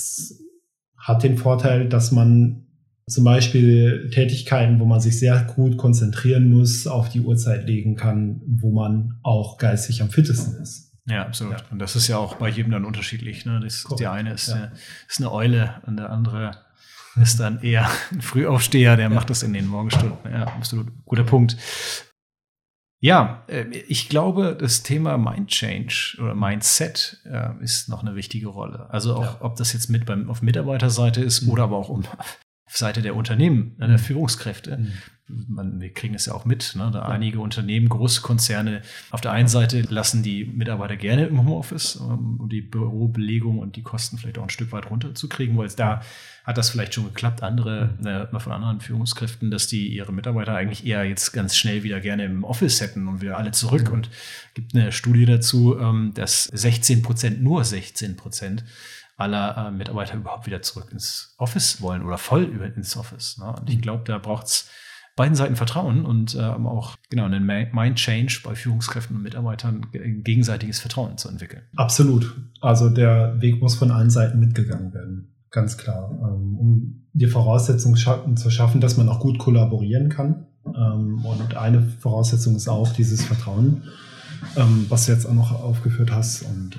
hat 0.98 1.22
den 1.22 1.38
Vorteil, 1.38 1.88
dass 1.88 2.10
man 2.10 2.65
zum 3.08 3.24
Beispiel 3.24 4.10
Tätigkeiten, 4.10 4.80
wo 4.80 4.84
man 4.84 5.00
sich 5.00 5.18
sehr 5.18 5.44
gut 5.54 5.76
konzentrieren 5.76 6.50
muss, 6.50 6.86
auf 6.86 7.08
die 7.08 7.20
Uhrzeit 7.20 7.66
legen 7.66 7.94
kann, 7.94 8.42
wo 8.46 8.72
man 8.72 9.18
auch 9.22 9.58
geistig 9.58 10.02
am 10.02 10.10
fittesten 10.10 10.60
ist. 10.60 10.92
Ja, 11.08 11.22
absolut. 11.22 11.60
Ja. 11.60 11.66
Und 11.70 11.78
das 11.78 11.94
ist 11.94 12.08
ja 12.08 12.18
auch 12.18 12.34
bei 12.34 12.48
jedem 12.48 12.72
dann 12.72 12.84
unterschiedlich. 12.84 13.46
Ne? 13.46 13.60
Das, 13.62 13.86
die 13.98 14.08
eine 14.08 14.32
ist, 14.32 14.48
ja. 14.48 14.54
eine, 14.54 14.72
ist 15.08 15.20
eine 15.20 15.30
Eule 15.30 15.80
und 15.86 15.98
der 15.98 16.10
andere 16.10 16.50
ist 17.14 17.38
dann 17.38 17.62
eher 17.62 17.88
ein 18.10 18.20
Frühaufsteher, 18.20 18.96
der 18.96 19.08
ja. 19.08 19.14
macht 19.14 19.30
das 19.30 19.44
in 19.44 19.52
den 19.52 19.68
Morgenstunden. 19.68 20.18
Ja, 20.30 20.44
absolut. 20.48 20.88
Guter 21.04 21.24
Punkt. 21.24 21.56
Ja, 23.00 23.44
äh, 23.46 23.66
ich 23.88 24.08
glaube, 24.08 24.56
das 24.58 24.82
Thema 24.82 25.16
Mind 25.16 25.48
Change 25.48 26.16
oder 26.18 26.34
Mindset 26.34 27.20
äh, 27.24 27.50
ist 27.62 27.88
noch 27.88 28.02
eine 28.02 28.16
wichtige 28.16 28.48
Rolle. 28.48 28.90
Also 28.90 29.14
auch, 29.14 29.40
ob 29.42 29.56
das 29.56 29.72
jetzt 29.74 29.88
mit 29.88 30.06
beim, 30.06 30.28
auf 30.28 30.42
Mitarbeiterseite 30.42 31.20
ist 31.20 31.42
mhm. 31.42 31.50
oder 31.50 31.64
aber 31.64 31.76
auch 31.76 31.88
um 31.88 32.02
Seite 32.68 33.02
der 33.02 33.14
Unternehmen, 33.14 33.74
ne, 33.78 33.86
der 33.86 33.98
mhm. 33.98 34.02
Führungskräfte. 34.02 34.78
Mhm. 34.78 34.92
Man, 35.28 35.80
wir 35.80 35.92
kriegen 35.92 36.14
es 36.14 36.26
ja 36.26 36.34
auch 36.34 36.44
mit, 36.44 36.74
ne, 36.76 36.90
da 36.92 37.00
ja. 37.00 37.04
einige 37.06 37.40
Unternehmen, 37.40 37.88
große 37.88 38.22
Konzerne, 38.22 38.82
auf 39.10 39.20
der 39.20 39.32
einen 39.32 39.48
Seite 39.48 39.82
lassen 39.82 40.22
die 40.22 40.44
Mitarbeiter 40.44 40.96
gerne 40.96 41.26
im 41.26 41.38
Homeoffice, 41.38 41.96
ähm, 41.96 42.38
um 42.40 42.48
die 42.48 42.60
Bürobelegung 42.60 43.58
und 43.58 43.76
die 43.76 43.82
Kosten 43.82 44.18
vielleicht 44.18 44.38
auch 44.38 44.44
ein 44.44 44.50
Stück 44.50 44.72
weit 44.72 44.90
runterzukriegen, 44.90 45.56
weil 45.56 45.66
es 45.66 45.76
da 45.76 46.02
hat 46.44 46.58
das 46.58 46.70
vielleicht 46.70 46.94
schon 46.94 47.04
geklappt. 47.04 47.42
Andere, 47.42 47.94
mhm. 47.98 48.04
ne, 48.04 48.28
von 48.38 48.52
anderen 48.52 48.80
Führungskräften, 48.80 49.50
dass 49.50 49.66
die 49.66 49.88
ihre 49.88 50.12
Mitarbeiter 50.12 50.54
eigentlich 50.54 50.86
eher 50.86 51.04
jetzt 51.04 51.32
ganz 51.32 51.56
schnell 51.56 51.82
wieder 51.82 52.00
gerne 52.00 52.24
im 52.24 52.44
Office 52.44 52.80
hätten 52.80 53.08
und 53.08 53.20
wieder 53.20 53.36
alle 53.36 53.50
zurück. 53.50 53.88
Mhm. 53.88 53.94
Und 53.94 54.10
gibt 54.54 54.74
eine 54.74 54.92
Studie 54.92 55.24
dazu, 55.24 55.78
ähm, 55.78 56.12
dass 56.14 56.44
16 56.44 57.02
Prozent, 57.02 57.42
nur 57.42 57.64
16 57.64 58.16
Prozent 58.16 58.64
aller 59.16 59.68
äh, 59.68 59.70
Mitarbeiter 59.70 60.16
überhaupt 60.16 60.46
wieder 60.46 60.62
zurück 60.62 60.88
ins 60.92 61.34
Office 61.38 61.80
wollen 61.80 62.04
oder 62.04 62.18
voll 62.18 62.42
über 62.42 62.66
ins 62.66 62.96
Office. 62.96 63.38
Ne? 63.38 63.54
Und 63.58 63.68
ich 63.68 63.76
mhm. 63.76 63.82
glaube, 63.82 64.04
da 64.04 64.18
braucht 64.18 64.46
es 64.46 64.68
beiden 65.16 65.34
Seiten 65.34 65.56
Vertrauen 65.56 66.04
und 66.04 66.34
äh, 66.34 66.42
auch 66.42 66.96
genau 67.08 67.24
einen 67.24 67.46
Mind 67.46 67.96
Change 67.96 68.40
bei 68.44 68.54
Führungskräften 68.54 69.16
und 69.16 69.22
Mitarbeitern 69.22 69.86
gegenseitiges 69.90 70.78
Vertrauen 70.80 71.16
zu 71.16 71.28
entwickeln. 71.28 71.62
Absolut. 71.74 72.36
Also 72.60 72.90
der 72.90 73.40
Weg 73.40 73.60
muss 73.62 73.74
von 73.74 73.90
allen 73.90 74.10
Seiten 74.10 74.38
mitgegangen 74.38 74.92
werden. 74.92 75.34
Ganz 75.50 75.78
klar. 75.78 76.10
Ähm, 76.10 76.58
um 76.58 77.06
die 77.14 77.26
Voraussetzungen 77.26 77.96
zu 78.36 78.50
schaffen, 78.50 78.82
dass 78.82 78.98
man 78.98 79.08
auch 79.08 79.20
gut 79.20 79.38
kollaborieren 79.38 80.10
kann. 80.10 80.46
Ähm, 80.66 81.24
und 81.24 81.56
eine 81.56 81.80
Voraussetzung 81.80 82.56
ist 82.56 82.68
auch 82.68 82.92
dieses 82.92 83.24
Vertrauen, 83.24 83.84
ähm, 84.56 84.84
was 84.90 85.06
du 85.06 85.12
jetzt 85.12 85.24
auch 85.24 85.32
noch 85.32 85.52
aufgeführt 85.52 86.12
hast. 86.12 86.42
Und 86.42 86.76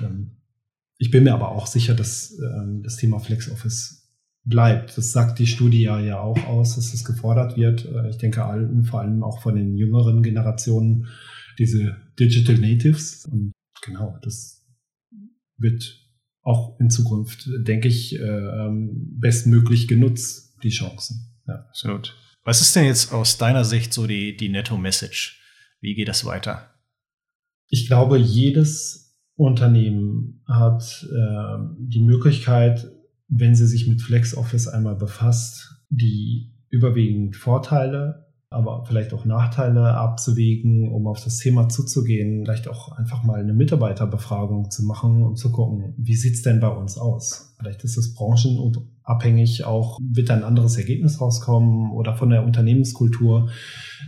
ich 0.98 1.10
bin 1.10 1.24
mir 1.24 1.32
aber 1.32 1.52
auch 1.52 1.66
sicher, 1.66 1.94
dass 1.94 2.36
ähm, 2.38 2.82
das 2.82 2.96
Thema 2.96 3.20
FlexOffice 3.20 3.98
bleibt. 4.44 4.96
Das 4.98 5.12
sagt 5.12 5.38
die 5.38 5.46
Studie 5.46 5.82
ja, 5.82 6.00
ja 6.00 6.20
auch 6.20 6.44
aus, 6.46 6.74
dass 6.74 6.92
es 6.92 7.04
gefordert 7.04 7.56
wird. 7.56 7.84
Äh, 7.84 8.10
ich 8.10 8.18
denke 8.18 8.44
allen, 8.44 8.84
vor 8.84 9.00
allem 9.00 9.22
auch 9.22 9.40
von 9.40 9.54
den 9.54 9.76
jüngeren 9.76 10.22
Generationen, 10.22 11.06
diese 11.58 11.96
Digital 12.18 12.56
Natives. 12.56 13.26
Und 13.26 13.52
genau, 13.82 14.18
das 14.22 14.66
wird 15.56 16.04
auch 16.42 16.78
in 16.80 16.90
Zukunft, 16.90 17.48
denke 17.58 17.88
ich, 17.88 18.18
äh, 18.18 18.22
ähm, 18.22 19.18
bestmöglich 19.20 19.86
genutzt, 19.86 20.56
die 20.62 20.70
Chancen. 20.70 21.36
Ja. 21.46 21.66
Absolut. 21.68 22.16
Was 22.44 22.60
ist 22.60 22.74
denn 22.74 22.84
jetzt 22.84 23.12
aus 23.12 23.38
deiner 23.38 23.64
Sicht 23.64 23.92
so 23.92 24.06
die, 24.06 24.36
die 24.36 24.48
Netto-Message? 24.48 25.40
Wie 25.80 25.94
geht 25.94 26.08
das 26.08 26.24
weiter? 26.24 26.74
Ich 27.68 27.86
glaube, 27.86 28.18
jedes 28.18 29.07
Unternehmen 29.38 30.42
hat 30.46 31.06
äh, 31.12 31.58
die 31.78 32.02
Möglichkeit, 32.02 32.90
wenn 33.28 33.54
sie 33.54 33.68
sich 33.68 33.86
mit 33.86 34.02
FlexOffice 34.02 34.66
einmal 34.66 34.96
befasst, 34.96 35.76
die 35.90 36.50
überwiegend 36.70 37.36
Vorteile, 37.36 38.26
aber 38.50 38.84
vielleicht 38.84 39.12
auch 39.12 39.24
Nachteile 39.24 39.94
abzuwägen, 39.94 40.90
um 40.90 41.06
auf 41.06 41.22
das 41.22 41.38
Thema 41.38 41.68
zuzugehen, 41.68 42.44
vielleicht 42.44 42.66
auch 42.66 42.90
einfach 42.92 43.22
mal 43.22 43.38
eine 43.38 43.52
Mitarbeiterbefragung 43.52 44.72
zu 44.72 44.84
machen 44.84 45.22
und 45.22 45.36
zu 45.36 45.52
gucken, 45.52 45.94
wie 45.98 46.16
sieht's 46.16 46.42
denn 46.42 46.58
bei 46.58 46.68
uns 46.68 46.98
aus? 46.98 47.54
Vielleicht 47.60 47.84
ist 47.84 47.96
es 47.96 48.14
branchenabhängig, 48.14 49.64
auch 49.66 50.00
wird 50.02 50.30
ein 50.30 50.42
anderes 50.42 50.76
Ergebnis 50.76 51.20
rauskommen 51.20 51.92
oder 51.92 52.16
von 52.16 52.30
der 52.30 52.44
Unternehmenskultur. 52.44 53.50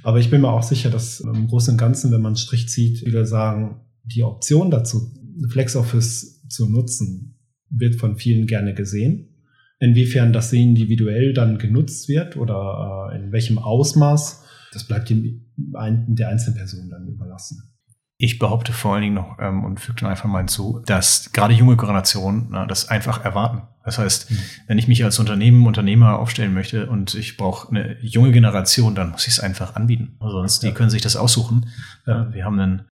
Aber 0.02 0.18
ich 0.18 0.28
bin 0.28 0.40
mir 0.40 0.50
auch 0.50 0.64
sicher, 0.64 0.90
dass 0.90 1.20
im 1.20 1.46
Großen 1.46 1.74
und 1.74 1.78
Ganzen, 1.78 2.10
wenn 2.10 2.20
man 2.20 2.30
einen 2.30 2.36
Strich 2.36 2.68
zieht, 2.68 2.98
viele 2.98 3.26
sagen, 3.26 3.82
die 4.04 4.24
Option 4.24 4.70
dazu, 4.70 5.12
FlexOffice 5.48 6.46
zu 6.48 6.68
nutzen, 6.68 7.38
wird 7.70 7.96
von 7.96 8.16
vielen 8.16 8.46
gerne 8.46 8.74
gesehen. 8.74 9.28
Inwiefern 9.78 10.32
das 10.32 10.52
individuell 10.52 11.32
dann 11.32 11.58
genutzt 11.58 12.08
wird 12.08 12.36
oder 12.36 13.10
äh, 13.12 13.16
in 13.16 13.32
welchem 13.32 13.58
Ausmaß, 13.58 14.44
das 14.72 14.84
bleibt 14.84 15.08
dem, 15.08 15.46
der 15.56 16.28
einzelnen 16.28 16.56
Person 16.56 16.90
dann 16.90 17.08
überlassen. 17.08 17.70
Ich 18.22 18.38
behaupte 18.38 18.74
vor 18.74 18.92
allen 18.92 19.02
Dingen 19.02 19.14
noch 19.14 19.38
ähm, 19.40 19.64
und 19.64 19.80
füge 19.80 20.00
dann 20.00 20.10
einfach 20.10 20.28
mal 20.28 20.40
hinzu, 20.40 20.82
dass 20.84 21.32
gerade 21.32 21.54
junge 21.54 21.78
Generationen 21.78 22.48
na, 22.50 22.66
das 22.66 22.90
einfach 22.90 23.24
erwarten. 23.24 23.62
Das 23.82 23.96
heißt, 23.96 24.30
mhm. 24.30 24.38
wenn 24.66 24.76
ich 24.76 24.88
mich 24.88 25.02
als 25.04 25.18
Unternehmen, 25.18 25.66
Unternehmer 25.66 26.18
aufstellen 26.18 26.52
möchte 26.52 26.90
und 26.90 27.14
ich 27.14 27.38
brauche 27.38 27.70
eine 27.70 27.96
junge 28.02 28.30
Generation, 28.30 28.94
dann 28.94 29.12
muss 29.12 29.26
ich 29.26 29.32
es 29.32 29.40
einfach 29.40 29.74
anbieten. 29.74 30.18
Sonst 30.20 30.62
ja. 30.62 30.68
die 30.68 30.74
können 30.74 30.90
sich 30.90 31.00
das 31.00 31.16
aussuchen. 31.16 31.70
Ja. 32.06 32.30
Wir 32.34 32.44
haben 32.44 32.60
einen 32.60 32.89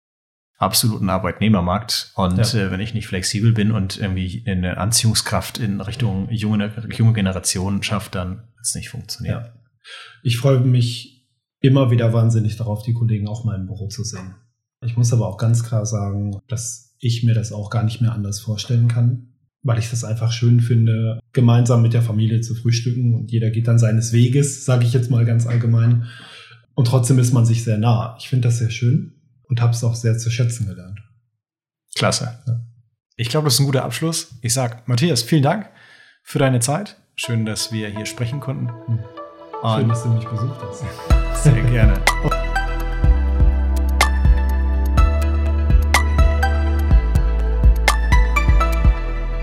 absoluten 0.64 1.10
Arbeitnehmermarkt. 1.10 2.12
Und 2.16 2.38
ja. 2.38 2.60
äh, 2.60 2.72
wenn 2.72 2.80
ich 2.80 2.94
nicht 2.94 3.08
flexibel 3.08 3.54
bin 3.54 3.72
und 3.72 3.98
irgendwie 3.98 4.44
eine 4.48 4.78
Anziehungskraft 4.78 5.60
in 5.60 5.82
Richtung 5.82 6.30
junge, 6.32 6.72
junge 6.90 7.14
Generation 7.14 7.84
schaffe, 7.84 8.10
dann 8.12 8.38
wird 8.38 8.66
es 8.66 8.76
nicht 8.76 8.90
funktionieren. 8.90 9.46
Ja. 9.46 9.54
Ich 10.24 10.38
freue 10.38 10.60
mich 10.60 11.28
immer 11.60 11.92
wieder 11.92 12.14
wahnsinnig 12.14 12.58
darauf, 12.58 12.84
die 12.84 12.94
Kollegen 12.94 13.28
auch 13.28 13.46
mal 13.46 13.56
im 13.56 13.68
Büro 13.68 13.88
zu 13.88 14.04
sehen. 14.04 14.36
Ich 14.86 14.98
muss 14.98 15.14
aber 15.14 15.28
auch 15.28 15.38
ganz 15.38 15.64
klar 15.64 15.86
sagen, 15.86 16.40
dass 16.48 16.96
ich 17.00 17.24
mir 17.24 17.34
das 17.34 17.52
auch 17.52 17.70
gar 17.70 17.84
nicht 17.84 18.02
mehr 18.02 18.14
anders 18.14 18.40
vorstellen 18.40 18.88
kann, 18.88 19.34
weil 19.62 19.80
ich 19.80 19.90
das 19.90 20.04
einfach 20.04 20.32
schön 20.32 20.60
finde, 20.60 21.20
gemeinsam 21.32 21.82
mit 21.82 21.94
der 21.94 22.02
Familie 22.02 22.42
zu 22.42 22.56
frühstücken 22.56 23.16
und 23.16 23.32
jeder 23.32 23.50
geht 23.50 23.68
dann 23.68 23.80
seines 23.80 24.12
Weges, 24.12 24.66
sage 24.66 24.86
ich 24.86 24.94
jetzt 24.94 25.10
mal 25.10 25.26
ganz 25.26 25.48
allgemein. 25.48 26.06
Und 26.76 26.88
trotzdem 26.88 27.20
ist 27.20 27.34
man 27.34 27.46
sich 27.46 27.64
sehr 27.64 27.78
nah. 27.78 28.16
Ich 28.20 28.28
finde 28.28 28.48
das 28.48 28.58
sehr 28.58 28.72
schön 28.72 29.23
und 29.54 29.62
habe 29.62 29.74
es 29.74 29.84
auch 29.84 29.94
sehr 29.94 30.18
zu 30.18 30.32
schätzen 30.32 30.66
gelernt. 30.66 31.00
Klasse. 31.94 32.40
Ja. 32.48 32.60
Ich 33.18 33.30
glaube, 33.30 33.46
das 33.46 33.54
ist 33.54 33.60
ein 33.60 33.68
guter 33.68 33.86
Abschluss. 33.86 34.40
Ich 34.42 34.52
sage, 34.52 34.78
Matthias, 34.88 35.22
vielen 35.22 35.44
Dank 35.44 35.70
für 36.24 36.40
deine 36.40 36.60
Zeit. 36.60 36.98
Schön, 37.16 37.46
dass 37.46 37.72
wir 37.72 37.88
hier 37.90 38.08
sprechen 38.08 38.40
konnten. 38.40 38.70
Hm. 38.88 39.00
Schön, 39.76 39.90
dass 39.90 40.02
du 40.02 40.10
mich 40.10 40.26
besucht 40.26 40.60
hast. 40.60 40.84
Sehr 41.44 41.62
gerne. 41.66 42.02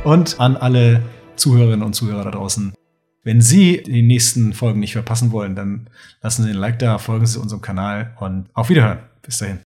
Und 0.02 0.40
an 0.40 0.57
alle 0.57 1.05
Zuhörerinnen 1.37 1.85
und 1.85 1.93
Zuhörer 1.93 2.25
da 2.25 2.31
draußen. 2.33 2.73
Wenn 3.23 3.40
Sie 3.40 3.81
die 3.85 4.02
nächsten 4.02 4.55
Folgen 4.55 4.81
nicht 4.81 4.95
verpassen 4.95 5.31
wollen, 5.31 5.55
dann 5.55 5.88
lassen 6.21 6.43
Sie 6.43 6.50
ein 6.50 6.57
Like 6.57 6.81
da, 6.81 6.99
folgen 6.99 7.26
Sie 7.26 7.38
unserem 7.38 7.62
Kanal 7.62 8.17
und 8.19 8.49
auf 8.55 8.71
Wiederhören. 8.71 8.99
Bis 9.23 9.38
dahin. 9.38 9.59